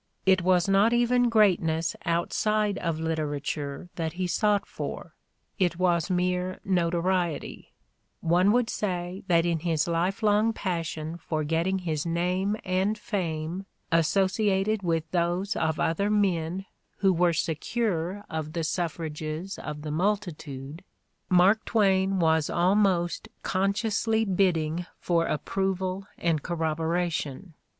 [0.25, 5.13] It was not even greatness outside of literature that he sought for,
[5.59, 7.73] it was mere notoriety:
[8.19, 14.81] one would say that in his lifelong passion for getting his name and fame associated
[14.81, 16.65] with those of other men
[16.97, 20.83] who were secure of the suffrages of the multitude
[21.27, 22.49] 136 The Ordeal of Mark Twain Mark Twain was
[22.89, 27.53] almost consciously bidding for ap proval and corroboration.